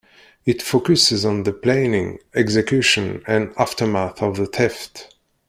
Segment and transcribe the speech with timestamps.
[0.47, 5.13] It focuses on the planning, execution, and aftermath of a theft.